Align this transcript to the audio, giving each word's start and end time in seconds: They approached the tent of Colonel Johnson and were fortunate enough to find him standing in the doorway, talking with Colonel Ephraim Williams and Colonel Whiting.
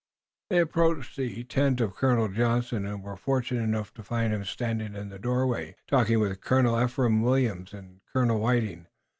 They 0.49 0.57
approached 0.57 1.15
the 1.15 1.43
tent 1.43 1.79
of 1.79 1.93
Colonel 1.93 2.27
Johnson 2.27 2.87
and 2.87 3.03
were 3.03 3.15
fortunate 3.15 3.61
enough 3.61 3.93
to 3.93 4.01
find 4.03 4.33
him 4.33 4.43
standing 4.45 4.95
in 4.95 5.09
the 5.09 5.19
doorway, 5.19 5.75
talking 5.85 6.19
with 6.19 6.41
Colonel 6.41 6.83
Ephraim 6.83 7.21
Williams 7.21 7.71
and 7.71 8.01
Colonel 8.11 8.39
Whiting. 8.39 8.87